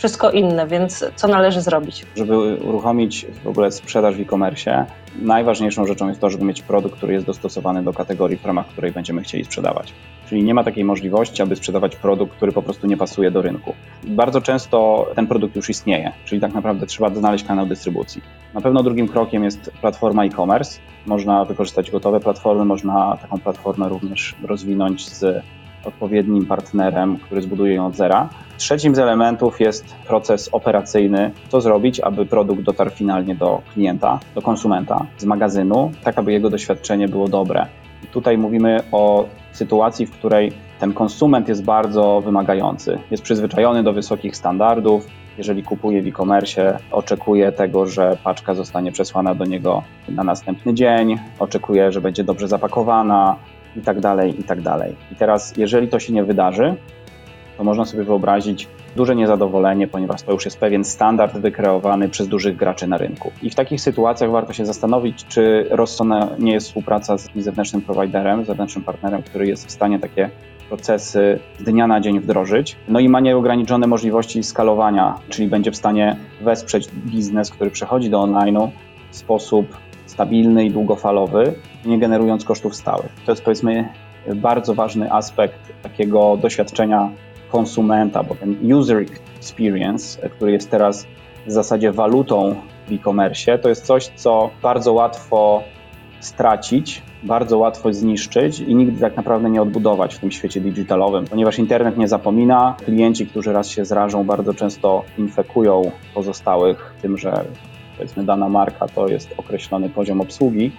wszystko 0.00 0.30
inne, 0.30 0.66
więc 0.66 1.04
co 1.16 1.28
należy 1.28 1.60
zrobić? 1.60 2.06
Żeby 2.16 2.54
uruchomić 2.54 3.26
w 3.44 3.48
ogóle 3.48 3.72
sprzedaż 3.72 4.16
w 4.16 4.20
e-commerce, 4.20 4.86
najważniejszą 5.22 5.86
rzeczą 5.86 6.08
jest 6.08 6.20
to, 6.20 6.30
żeby 6.30 6.44
mieć 6.44 6.62
produkt, 6.62 6.96
który 6.96 7.12
jest 7.12 7.26
dostosowany 7.26 7.82
do 7.82 7.92
kategorii, 7.92 8.36
w 8.36 8.44
ramach 8.44 8.66
której 8.66 8.92
będziemy 8.92 9.22
chcieli 9.22 9.44
sprzedawać. 9.44 9.92
Czyli 10.28 10.42
nie 10.42 10.54
ma 10.54 10.64
takiej 10.64 10.84
możliwości, 10.84 11.42
aby 11.42 11.56
sprzedawać 11.56 11.96
produkt, 11.96 12.36
który 12.36 12.52
po 12.52 12.62
prostu 12.62 12.86
nie 12.86 12.96
pasuje 12.96 13.30
do 13.30 13.42
rynku. 13.42 13.74
Bardzo 14.04 14.40
często 14.40 15.06
ten 15.14 15.26
produkt 15.26 15.56
już 15.56 15.70
istnieje, 15.70 16.12
czyli 16.24 16.40
tak 16.40 16.54
naprawdę 16.54 16.86
trzeba 16.86 17.14
znaleźć 17.14 17.44
kanał 17.44 17.66
dystrybucji. 17.66 18.22
Na 18.54 18.60
pewno 18.60 18.82
drugim 18.82 19.08
krokiem 19.08 19.44
jest 19.44 19.72
platforma 19.80 20.24
e-commerce. 20.24 20.80
Można 21.06 21.44
wykorzystać 21.44 21.90
gotowe 21.90 22.20
platformy, 22.20 22.64
można 22.64 23.16
taką 23.22 23.38
platformę 23.38 23.88
również 23.88 24.34
rozwinąć 24.42 25.08
z 25.08 25.42
odpowiednim 25.84 26.46
partnerem, 26.46 27.16
który 27.16 27.42
zbuduje 27.42 27.74
ją 27.74 27.86
od 27.86 27.96
zera. 27.96 28.28
Trzecim 28.56 28.94
z 28.94 28.98
elementów 28.98 29.60
jest 29.60 29.94
proces 30.06 30.48
operacyjny. 30.52 31.30
Co 31.48 31.60
zrobić, 31.60 32.00
aby 32.00 32.26
produkt 32.26 32.62
dotarł 32.62 32.90
finalnie 32.90 33.34
do 33.34 33.62
klienta, 33.72 34.20
do 34.34 34.42
konsumenta 34.42 35.06
z 35.18 35.24
magazynu, 35.24 35.92
tak 36.04 36.18
aby 36.18 36.32
jego 36.32 36.50
doświadczenie 36.50 37.08
było 37.08 37.28
dobre. 37.28 37.66
Tutaj 38.12 38.38
mówimy 38.38 38.80
o 38.92 39.24
sytuacji, 39.52 40.06
w 40.06 40.10
której 40.10 40.52
ten 40.80 40.92
konsument 40.92 41.48
jest 41.48 41.64
bardzo 41.64 42.20
wymagający, 42.20 42.98
jest 43.10 43.22
przyzwyczajony 43.22 43.82
do 43.82 43.92
wysokich 43.92 44.36
standardów. 44.36 45.06
Jeżeli 45.38 45.62
kupuje 45.62 46.02
w 46.02 46.06
e-commerce, 46.06 46.78
oczekuje 46.92 47.52
tego, 47.52 47.86
że 47.86 48.16
paczka 48.24 48.54
zostanie 48.54 48.92
przesłana 48.92 49.34
do 49.34 49.44
niego 49.44 49.82
na 50.08 50.24
następny 50.24 50.74
dzień, 50.74 51.18
oczekuje, 51.38 51.92
że 51.92 52.00
będzie 52.00 52.24
dobrze 52.24 52.48
zapakowana 52.48 53.36
i 53.76 53.80
tak 53.80 54.00
dalej, 54.00 54.40
i 54.40 54.44
tak 54.44 54.60
dalej. 54.60 54.96
I 55.12 55.16
teraz, 55.16 55.56
jeżeli 55.56 55.88
to 55.88 55.98
się 55.98 56.12
nie 56.12 56.24
wydarzy, 56.24 56.74
to 57.56 57.64
można 57.64 57.84
sobie 57.84 58.04
wyobrazić 58.04 58.68
duże 58.96 59.16
niezadowolenie, 59.16 59.88
ponieważ 59.88 60.22
to 60.22 60.32
już 60.32 60.44
jest 60.44 60.58
pewien 60.58 60.84
standard 60.84 61.38
wykreowany 61.38 62.08
przez 62.08 62.28
dużych 62.28 62.56
graczy 62.56 62.86
na 62.86 62.96
rynku. 62.96 63.32
I 63.42 63.50
w 63.50 63.54
takich 63.54 63.80
sytuacjach 63.80 64.30
warto 64.30 64.52
się 64.52 64.66
zastanowić, 64.66 65.24
czy 65.28 65.66
rozsądna 65.70 66.28
nie 66.38 66.52
jest 66.52 66.66
współpraca 66.66 67.18
z 67.18 67.26
jakimś 67.26 67.44
zewnętrznym 67.44 67.82
prowajderem, 67.82 68.44
zewnętrznym 68.44 68.84
partnerem, 68.84 69.22
który 69.22 69.46
jest 69.46 69.66
w 69.66 69.70
stanie 69.70 69.98
takie 69.98 70.30
procesy 70.68 71.38
z 71.58 71.62
dnia 71.62 71.86
na 71.86 72.00
dzień 72.00 72.20
wdrożyć. 72.20 72.76
No 72.88 73.00
i 73.00 73.08
ma 73.08 73.20
nieograniczone 73.20 73.86
możliwości 73.86 74.42
skalowania, 74.42 75.18
czyli 75.28 75.48
będzie 75.48 75.70
w 75.70 75.76
stanie 75.76 76.16
wesprzeć 76.40 76.88
biznes, 76.88 77.50
który 77.50 77.70
przechodzi 77.70 78.10
do 78.10 78.18
online'u 78.18 78.68
w 79.10 79.16
sposób 79.16 79.76
stabilny 80.10 80.64
i 80.64 80.70
długofalowy, 80.70 81.54
nie 81.84 81.98
generując 81.98 82.44
kosztów 82.44 82.76
stałych. 82.76 83.12
To 83.26 83.32
jest 83.32 83.42
powiedzmy 83.44 83.88
bardzo 84.34 84.74
ważny 84.74 85.12
aspekt 85.12 85.58
takiego 85.82 86.36
doświadczenia 86.36 87.10
konsumenta, 87.48 88.22
bo 88.22 88.34
ten 88.34 88.72
user 88.74 89.04
experience, 89.38 90.28
który 90.28 90.52
jest 90.52 90.70
teraz 90.70 91.06
w 91.46 91.52
zasadzie 91.52 91.92
walutą 91.92 92.54
w 92.88 92.92
e-commerce, 92.92 93.58
to 93.58 93.68
jest 93.68 93.84
coś, 93.84 94.06
co 94.06 94.50
bardzo 94.62 94.92
łatwo 94.92 95.62
stracić, 96.20 97.02
bardzo 97.22 97.58
łatwo 97.58 97.92
zniszczyć 97.92 98.60
i 98.60 98.74
nigdy 98.74 99.00
tak 99.00 99.16
naprawdę 99.16 99.50
nie 99.50 99.62
odbudować 99.62 100.14
w 100.14 100.18
tym 100.18 100.30
świecie 100.30 100.60
digitalowym, 100.60 101.24
ponieważ 101.24 101.58
internet 101.58 101.98
nie 101.98 102.08
zapomina. 102.08 102.76
Klienci, 102.84 103.26
którzy 103.26 103.52
raz 103.52 103.68
się 103.68 103.84
zrażą, 103.84 104.24
bardzo 104.24 104.54
często 104.54 105.04
infekują 105.18 105.90
pozostałych 106.14 106.94
tym, 107.02 107.18
że 107.18 107.44
powiedzmy 108.00 108.24
dana 108.24 108.48
marka 108.48 108.88
to 108.88 109.08
jest 109.08 109.34
określony 109.36 109.88
poziom 109.88 110.20
obsługi. 110.20 110.72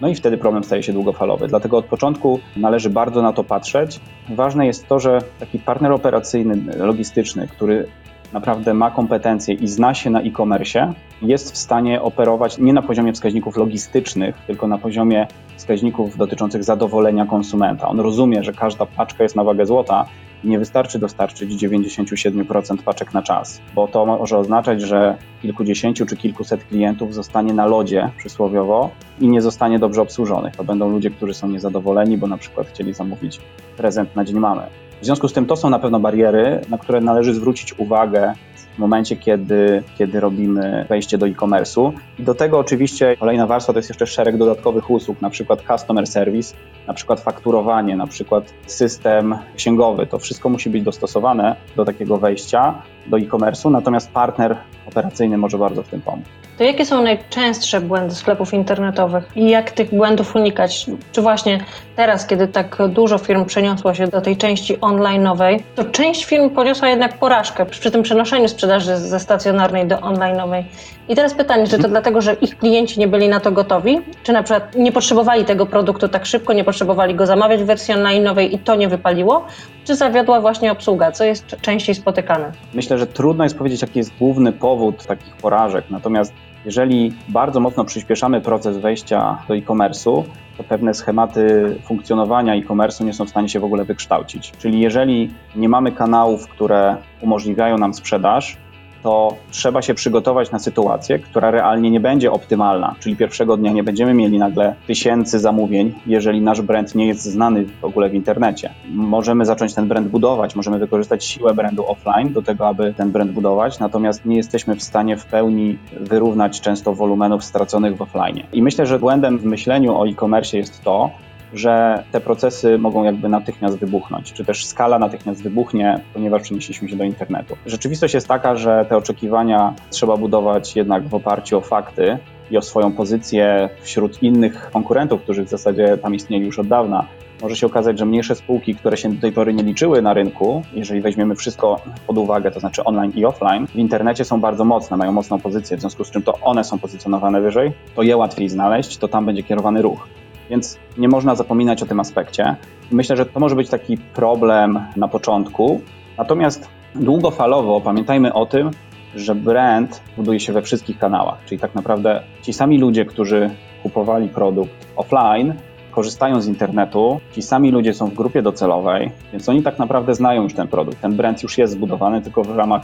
No 0.00 0.08
i 0.08 0.14
wtedy 0.14 0.38
problem 0.38 0.64
staje 0.64 0.82
się 0.82 0.92
długofalowy. 0.92 1.48
Dlatego 1.48 1.76
od 1.76 1.84
początku 1.84 2.40
należy 2.56 2.90
bardzo 2.90 3.22
na 3.22 3.32
to 3.32 3.44
patrzeć. 3.44 4.00
Ważne 4.28 4.66
jest 4.66 4.86
to, 4.88 4.98
że 4.98 5.18
taki 5.40 5.58
partner 5.58 5.92
operacyjny, 5.92 6.76
logistyczny, 6.78 7.48
który 7.48 7.86
naprawdę 8.32 8.74
ma 8.74 8.90
kompetencje 8.90 9.54
i 9.54 9.68
zna 9.68 9.94
się 9.94 10.10
na 10.10 10.20
e-commerce, 10.20 10.92
jest 11.22 11.52
w 11.52 11.56
stanie 11.56 12.02
operować 12.02 12.58
nie 12.58 12.72
na 12.72 12.82
poziomie 12.82 13.12
wskaźników 13.12 13.56
logistycznych, 13.56 14.36
tylko 14.46 14.68
na 14.68 14.78
poziomie 14.78 15.26
wskaźników 15.56 16.16
dotyczących 16.16 16.64
zadowolenia 16.64 17.26
konsumenta. 17.26 17.88
On 17.88 18.00
rozumie, 18.00 18.44
że 18.44 18.52
każda 18.52 18.86
paczka 18.86 19.22
jest 19.22 19.36
na 19.36 19.44
wagę 19.44 19.66
złota 19.66 20.06
nie 20.44 20.58
wystarczy 20.58 20.98
dostarczyć 20.98 21.62
97% 21.64 22.76
paczek 22.84 23.14
na 23.14 23.22
czas, 23.22 23.60
bo 23.74 23.88
to 23.88 24.06
może 24.06 24.38
oznaczać, 24.38 24.82
że 24.82 25.16
kilkudziesięciu 25.42 26.06
czy 26.06 26.16
kilkuset 26.16 26.64
klientów 26.64 27.14
zostanie 27.14 27.52
na 27.54 27.66
lodzie 27.66 28.10
przysłowiowo 28.18 28.90
i 29.20 29.28
nie 29.28 29.42
zostanie 29.42 29.78
dobrze 29.78 30.02
obsłużonych. 30.02 30.56
To 30.56 30.64
będą 30.64 30.90
ludzie, 30.90 31.10
którzy 31.10 31.34
są 31.34 31.48
niezadowoleni, 31.48 32.18
bo 32.18 32.26
na 32.26 32.38
przykład 32.38 32.68
chcieli 32.68 32.94
zamówić 32.94 33.40
prezent 33.76 34.16
na 34.16 34.24
dzień 34.24 34.38
mamy. 34.38 34.62
W 35.00 35.04
związku 35.04 35.28
z 35.28 35.32
tym 35.32 35.46
to 35.46 35.56
są 35.56 35.70
na 35.70 35.78
pewno 35.78 36.00
bariery, 36.00 36.60
na 36.68 36.78
które 36.78 37.00
należy 37.00 37.34
zwrócić 37.34 37.78
uwagę 37.78 38.32
w 38.74 38.78
momencie, 38.78 39.16
kiedy, 39.16 39.82
kiedy 39.98 40.20
robimy 40.20 40.86
wejście 40.88 41.18
do 41.18 41.26
e-commerce'u. 41.26 41.92
I 42.18 42.22
do 42.22 42.34
tego 42.34 42.58
oczywiście 42.58 43.16
kolejna 43.16 43.46
warstwa 43.46 43.72
to 43.72 43.78
jest 43.78 43.88
jeszcze 43.88 44.06
szereg 44.06 44.36
dodatkowych 44.36 44.90
usług, 44.90 45.20
na 45.20 45.30
przykład 45.30 45.62
customer 45.62 46.06
service, 46.06 46.56
na 46.86 46.94
przykład 46.94 47.20
fakturowanie, 47.20 47.96
na 47.96 48.06
przykład 48.06 48.54
system 48.66 49.38
księgowy. 49.56 50.06
To 50.06 50.18
wszystko 50.18 50.48
musi 50.48 50.70
być 50.70 50.82
dostosowane 50.82 51.56
do 51.76 51.84
takiego 51.84 52.18
wejścia 52.18 52.82
do 53.06 53.18
e-commerce'u, 53.18 53.70
natomiast 53.70 54.10
partner 54.10 54.56
operacyjny 54.86 55.38
może 55.38 55.58
bardzo 55.58 55.82
w 55.82 55.88
tym 55.88 56.00
pomóc. 56.00 56.24
To 56.60 56.64
jakie 56.64 56.86
są 56.86 57.02
najczęstsze 57.02 57.80
błędy 57.80 58.14
sklepów 58.14 58.54
internetowych 58.54 59.24
i 59.36 59.50
jak 59.50 59.70
tych 59.70 59.94
błędów 59.94 60.36
unikać? 60.36 60.86
Czy 61.12 61.22
właśnie 61.22 61.60
teraz, 61.96 62.26
kiedy 62.26 62.48
tak 62.48 62.76
dużo 62.88 63.18
firm 63.18 63.44
przeniosło 63.44 63.94
się 63.94 64.06
do 64.08 64.20
tej 64.20 64.36
części 64.36 64.76
online'owej, 64.78 65.60
to 65.74 65.84
część 65.84 66.24
firm 66.24 66.50
poniosła 66.50 66.88
jednak 66.88 67.18
porażkę 67.18 67.66
przy 67.66 67.90
tym 67.90 68.02
przenoszeniu 68.02 68.48
sprzedaży 68.48 68.96
ze 68.96 69.20
stacjonarnej 69.20 69.86
do 69.86 69.96
online'owej. 69.96 70.62
I 71.08 71.14
teraz 71.16 71.34
pytanie, 71.34 71.64
czy 71.64 71.70
to 71.70 71.76
Mhm. 71.76 71.90
dlatego, 71.90 72.20
że 72.20 72.34
ich 72.34 72.58
klienci 72.58 73.00
nie 73.00 73.08
byli 73.08 73.28
na 73.28 73.40
to 73.40 73.52
gotowi? 73.52 73.98
Czy 74.22 74.32
na 74.32 74.42
przykład 74.42 74.74
nie 74.76 74.92
potrzebowali 74.92 75.44
tego 75.44 75.66
produktu 75.66 76.08
tak 76.08 76.26
szybko, 76.26 76.52
nie 76.52 76.64
potrzebowali 76.64 77.14
go 77.14 77.26
zamawiać 77.26 77.62
w 77.62 77.66
wersji 77.66 77.94
online'owej 77.94 78.54
i 78.54 78.58
to 78.58 78.74
nie 78.74 78.88
wypaliło? 78.88 79.46
Czy 79.84 79.96
zawiodła 79.96 80.40
właśnie 80.40 80.72
obsługa? 80.72 81.12
Co 81.12 81.24
jest 81.24 81.56
częściej 81.60 81.94
spotykane? 81.94 82.52
Myślę, 82.74 82.98
że 82.98 83.06
trudno 83.06 83.44
jest 83.44 83.58
powiedzieć, 83.58 83.82
jaki 83.82 83.98
jest 83.98 84.12
główny 84.18 84.52
powód 84.52 85.06
takich 85.06 85.36
porażek. 85.36 85.84
Natomiast 85.90 86.32
jeżeli 86.64 87.12
bardzo 87.28 87.60
mocno 87.60 87.84
przyspieszamy 87.84 88.40
proces 88.40 88.78
wejścia 88.78 89.38
do 89.48 89.56
e-commerce'u, 89.56 90.24
to 90.56 90.64
pewne 90.64 90.94
schematy 90.94 91.76
funkcjonowania 91.84 92.54
e-commerce'u 92.54 93.04
nie 93.04 93.12
są 93.12 93.24
w 93.24 93.30
stanie 93.30 93.48
się 93.48 93.60
w 93.60 93.64
ogóle 93.64 93.84
wykształcić. 93.84 94.52
Czyli 94.58 94.80
jeżeli 94.80 95.30
nie 95.56 95.68
mamy 95.68 95.92
kanałów, 95.92 96.48
które 96.48 96.96
umożliwiają 97.20 97.78
nam 97.78 97.94
sprzedaż, 97.94 98.56
to 99.02 99.36
trzeba 99.50 99.82
się 99.82 99.94
przygotować 99.94 100.50
na 100.50 100.58
sytuację, 100.58 101.18
która 101.18 101.50
realnie 101.50 101.90
nie 101.90 102.00
będzie 102.00 102.32
optymalna. 102.32 102.94
Czyli 103.00 103.16
pierwszego 103.16 103.56
dnia 103.56 103.72
nie 103.72 103.82
będziemy 103.82 104.14
mieli 104.14 104.38
nagle 104.38 104.74
tysięcy 104.86 105.38
zamówień, 105.38 105.94
jeżeli 106.06 106.40
nasz 106.40 106.62
brand 106.62 106.94
nie 106.94 107.06
jest 107.06 107.22
znany 107.22 107.64
w 107.80 107.84
ogóle 107.84 108.08
w 108.08 108.14
internecie. 108.14 108.70
Możemy 108.88 109.44
zacząć 109.44 109.74
ten 109.74 109.88
brand 109.88 110.08
budować, 110.08 110.56
możemy 110.56 110.78
wykorzystać 110.78 111.24
siłę 111.24 111.54
brandu 111.54 111.90
offline 111.90 112.32
do 112.32 112.42
tego, 112.42 112.68
aby 112.68 112.94
ten 112.96 113.10
brand 113.10 113.30
budować, 113.30 113.78
natomiast 113.78 114.24
nie 114.24 114.36
jesteśmy 114.36 114.76
w 114.76 114.82
stanie 114.82 115.16
w 115.16 115.24
pełni 115.24 115.78
wyrównać 116.00 116.60
często 116.60 116.94
wolumenów 116.94 117.44
straconych 117.44 117.96
w 117.96 118.02
offline. 118.02 118.42
I 118.52 118.62
myślę, 118.62 118.86
że 118.86 118.98
błędem 118.98 119.38
w 119.38 119.44
myśleniu 119.44 119.96
o 119.96 120.08
e-commerce 120.08 120.56
jest 120.56 120.84
to, 120.84 121.10
że 121.54 122.04
te 122.12 122.20
procesy 122.20 122.78
mogą 122.78 123.04
jakby 123.04 123.28
natychmiast 123.28 123.78
wybuchnąć, 123.78 124.32
czy 124.32 124.44
też 124.44 124.66
skala 124.66 124.98
natychmiast 124.98 125.42
wybuchnie, 125.42 126.00
ponieważ 126.14 126.42
przenieśliśmy 126.42 126.88
się 126.88 126.96
do 126.96 127.04
internetu. 127.04 127.56
Rzeczywistość 127.66 128.14
jest 128.14 128.28
taka, 128.28 128.56
że 128.56 128.86
te 128.88 128.96
oczekiwania 128.96 129.74
trzeba 129.90 130.16
budować 130.16 130.76
jednak 130.76 131.08
w 131.08 131.14
oparciu 131.14 131.58
o 131.58 131.60
fakty 131.60 132.18
i 132.50 132.56
o 132.56 132.62
swoją 132.62 132.92
pozycję 132.92 133.68
wśród 133.80 134.22
innych 134.22 134.70
konkurentów, 134.72 135.22
którzy 135.22 135.44
w 135.44 135.48
zasadzie 135.48 135.98
tam 135.98 136.14
istnieli 136.14 136.46
już 136.46 136.58
od 136.58 136.66
dawna. 136.66 137.06
Może 137.42 137.56
się 137.56 137.66
okazać, 137.66 137.98
że 137.98 138.06
mniejsze 138.06 138.34
spółki, 138.34 138.74
które 138.74 138.96
się 138.96 139.08
do 139.08 139.20
tej 139.20 139.32
pory 139.32 139.54
nie 139.54 139.62
liczyły 139.62 140.02
na 140.02 140.14
rynku, 140.14 140.62
jeżeli 140.72 141.00
weźmiemy 141.00 141.34
wszystko 141.34 141.80
pod 142.06 142.18
uwagę, 142.18 142.50
to 142.50 142.60
znaczy 142.60 142.84
online 142.84 143.12
i 143.14 143.24
offline, 143.24 143.66
w 143.66 143.76
internecie 143.76 144.24
są 144.24 144.40
bardzo 144.40 144.64
mocne, 144.64 144.96
mają 144.96 145.12
mocną 145.12 145.40
pozycję, 145.40 145.76
w 145.76 145.80
związku 145.80 146.04
z 146.04 146.10
czym 146.10 146.22
to 146.22 146.38
one 146.42 146.64
są 146.64 146.78
pozycjonowane 146.78 147.40
wyżej, 147.40 147.72
to 147.94 148.02
je 148.02 148.16
łatwiej 148.16 148.48
znaleźć, 148.48 148.98
to 148.98 149.08
tam 149.08 149.26
będzie 149.26 149.42
kierowany 149.42 149.82
ruch. 149.82 150.08
Więc 150.50 150.78
nie 150.98 151.08
można 151.08 151.34
zapominać 151.34 151.82
o 151.82 151.86
tym 151.86 152.00
aspekcie. 152.00 152.56
Myślę, 152.90 153.16
że 153.16 153.26
to 153.26 153.40
może 153.40 153.56
być 153.56 153.68
taki 153.68 153.98
problem 153.98 154.80
na 154.96 155.08
początku. 155.08 155.80
Natomiast 156.18 156.68
długofalowo 156.94 157.80
pamiętajmy 157.80 158.32
o 158.32 158.46
tym, 158.46 158.70
że 159.14 159.34
brand 159.34 160.02
buduje 160.16 160.40
się 160.40 160.52
we 160.52 160.62
wszystkich 160.62 160.98
kanałach. 160.98 161.38
Czyli 161.46 161.60
tak 161.60 161.74
naprawdę 161.74 162.22
ci 162.42 162.52
sami 162.52 162.78
ludzie, 162.78 163.04
którzy 163.04 163.50
kupowali 163.82 164.28
produkt 164.28 164.86
offline, 164.96 165.54
korzystają 165.90 166.40
z 166.40 166.46
internetu, 166.46 167.20
ci 167.32 167.42
sami 167.42 167.70
ludzie 167.70 167.94
są 167.94 168.06
w 168.06 168.14
grupie 168.14 168.42
docelowej, 168.42 169.10
więc 169.32 169.48
oni 169.48 169.62
tak 169.62 169.78
naprawdę 169.78 170.14
znają 170.14 170.42
już 170.42 170.54
ten 170.54 170.68
produkt. 170.68 171.00
Ten 171.00 171.16
brand 171.16 171.42
już 171.42 171.58
jest 171.58 171.72
zbudowany, 171.72 172.22
tylko 172.22 172.42
w 172.42 172.56
ramach 172.56 172.82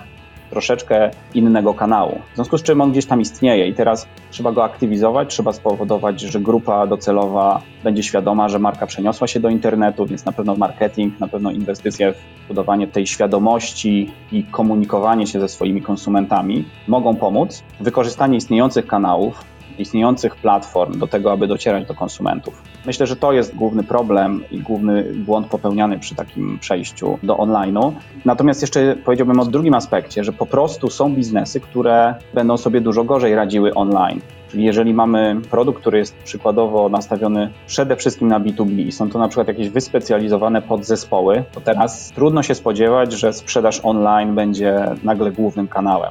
troszeczkę 0.50 1.10
innego 1.34 1.74
kanału. 1.74 2.20
W 2.32 2.34
związku 2.34 2.58
z 2.58 2.62
czym 2.62 2.80
on 2.80 2.92
gdzieś 2.92 3.06
tam 3.06 3.20
istnieje 3.20 3.68
i 3.68 3.74
teraz 3.74 4.06
trzeba 4.30 4.52
go 4.52 4.64
aktywizować, 4.64 5.28
trzeba 5.30 5.52
spowodować, 5.52 6.20
że 6.20 6.40
grupa 6.40 6.86
docelowa 6.86 7.62
będzie 7.84 8.02
świadoma, 8.02 8.48
że 8.48 8.58
marka 8.58 8.86
przeniosła 8.86 9.26
się 9.26 9.40
do 9.40 9.48
internetu, 9.48 10.06
więc 10.06 10.24
na 10.24 10.32
pewno 10.32 10.56
marketing, 10.56 11.20
na 11.20 11.28
pewno 11.28 11.50
inwestycje 11.50 12.12
w 12.12 12.48
budowanie 12.48 12.86
tej 12.86 13.06
świadomości 13.06 14.10
i 14.32 14.44
komunikowanie 14.44 15.26
się 15.26 15.40
ze 15.40 15.48
swoimi 15.48 15.82
konsumentami 15.82 16.64
mogą 16.88 17.16
pomóc. 17.16 17.62
Wykorzystanie 17.80 18.36
istniejących 18.36 18.86
kanałów, 18.86 19.44
istniejących 19.78 20.36
platform 20.36 20.98
do 20.98 21.06
tego, 21.06 21.32
aby 21.32 21.46
docierać 21.46 21.86
do 21.86 21.94
konsumentów. 21.94 22.62
Myślę, 22.86 23.06
że 23.06 23.16
to 23.16 23.32
jest 23.32 23.54
główny 23.54 23.84
problem 23.84 24.44
i 24.50 24.60
główny 24.60 25.02
błąd 25.14 25.46
popełniany 25.46 25.98
przy 25.98 26.14
takim 26.14 26.58
przejściu 26.58 27.18
do 27.22 27.34
online'u. 27.34 27.92
Natomiast 28.24 28.60
jeszcze 28.62 28.96
powiedziałbym 29.04 29.40
o 29.40 29.44
drugim 29.44 29.74
aspekcie, 29.74 30.24
że 30.24 30.32
po 30.32 30.46
prostu 30.46 30.90
są 30.90 31.14
biznesy, 31.14 31.60
które 31.60 32.14
będą 32.34 32.56
sobie 32.56 32.80
dużo 32.80 33.04
gorzej 33.04 33.34
radziły 33.34 33.74
online. 33.74 34.20
Czyli 34.48 34.64
jeżeli 34.64 34.94
mamy 34.94 35.40
produkt, 35.50 35.80
który 35.80 35.98
jest 35.98 36.16
przykładowo 36.16 36.88
nastawiony 36.88 37.50
przede 37.66 37.96
wszystkim 37.96 38.28
na 38.28 38.40
B2B 38.40 38.86
i 38.86 38.92
są 38.92 39.10
to 39.10 39.18
na 39.18 39.28
przykład 39.28 39.48
jakieś 39.48 39.68
wyspecjalizowane 39.68 40.62
podzespoły, 40.62 41.44
to 41.52 41.60
teraz 41.60 42.12
trudno 42.12 42.42
się 42.42 42.54
spodziewać, 42.54 43.12
że 43.12 43.32
sprzedaż 43.32 43.80
online 43.82 44.34
będzie 44.34 44.84
nagle 45.04 45.32
głównym 45.32 45.68
kanałem. 45.68 46.10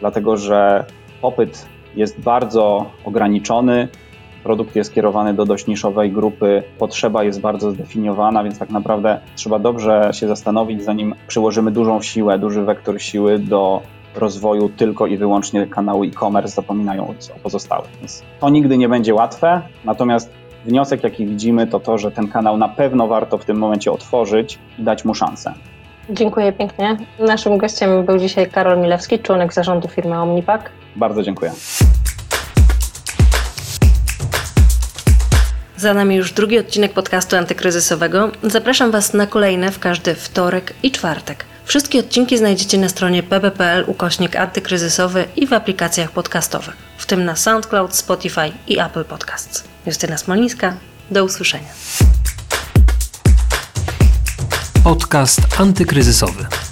Dlatego, 0.00 0.36
że 0.36 0.84
popyt 1.20 1.66
jest 1.96 2.20
bardzo 2.20 2.90
ograniczony, 3.04 3.88
produkt 4.42 4.76
jest 4.76 4.94
kierowany 4.94 5.34
do 5.34 5.44
dość 5.44 5.66
niszowej 5.66 6.12
grupy, 6.12 6.62
potrzeba 6.78 7.24
jest 7.24 7.40
bardzo 7.40 7.70
zdefiniowana, 7.70 8.44
więc 8.44 8.58
tak 8.58 8.70
naprawdę 8.70 9.20
trzeba 9.36 9.58
dobrze 9.58 10.10
się 10.12 10.28
zastanowić, 10.28 10.84
zanim 10.84 11.14
przyłożymy 11.26 11.70
dużą 11.70 12.02
siłę, 12.02 12.38
duży 12.38 12.62
wektor 12.62 13.02
siły 13.02 13.38
do 13.38 13.82
rozwoju 14.14 14.68
tylko 14.68 15.06
i 15.06 15.16
wyłącznie 15.16 15.66
kanału 15.66 16.04
e-commerce, 16.04 16.54
zapominając 16.54 17.30
o 17.30 17.34
pozostałych. 17.42 17.90
Więc 17.98 18.22
to 18.40 18.50
nigdy 18.50 18.78
nie 18.78 18.88
będzie 18.88 19.14
łatwe, 19.14 19.62
natomiast 19.84 20.30
wniosek, 20.64 21.04
jaki 21.04 21.26
widzimy, 21.26 21.66
to 21.66 21.80
to, 21.80 21.98
że 21.98 22.10
ten 22.10 22.28
kanał 22.28 22.56
na 22.56 22.68
pewno 22.68 23.08
warto 23.08 23.38
w 23.38 23.44
tym 23.44 23.56
momencie 23.56 23.92
otworzyć 23.92 24.58
i 24.78 24.82
dać 24.82 25.04
mu 25.04 25.14
szansę. 25.14 25.54
Dziękuję 26.12 26.52
pięknie. 26.52 26.96
Naszym 27.18 27.58
gościem 27.58 28.06
był 28.06 28.18
dzisiaj 28.18 28.50
Karol 28.50 28.78
Milewski, 28.78 29.18
członek 29.18 29.52
zarządu 29.52 29.88
firmy 29.88 30.18
Omnipack. 30.18 30.70
Bardzo 30.96 31.22
dziękuję. 31.22 31.52
Za 35.76 35.94
nami 35.94 36.16
już 36.16 36.32
drugi 36.32 36.58
odcinek 36.58 36.92
podcastu 36.92 37.36
antykryzysowego. 37.36 38.30
Zapraszam 38.42 38.90
Was 38.90 39.14
na 39.14 39.26
kolejne 39.26 39.72
w 39.72 39.78
każdy 39.78 40.14
wtorek 40.14 40.74
i 40.82 40.90
czwartek. 40.90 41.44
Wszystkie 41.64 42.00
odcinki 42.00 42.38
znajdziecie 42.38 42.78
na 42.78 42.88
stronie 42.88 43.22
bb.pl 43.22 43.84
ukośnik 43.86 44.36
antykryzysowy 44.36 45.24
i 45.36 45.46
w 45.46 45.52
aplikacjach 45.52 46.10
podcastowych, 46.10 46.76
w 46.98 47.06
tym 47.06 47.24
na 47.24 47.36
SoundCloud, 47.36 47.96
Spotify 47.96 48.52
i 48.68 48.78
Apple 48.78 49.04
Podcasts. 49.04 49.64
Justyna 49.86 50.18
Smolińska, 50.18 50.76
do 51.10 51.24
usłyszenia. 51.24 52.11
Podcast 54.84 55.60
antykryzysowy. 55.60 56.71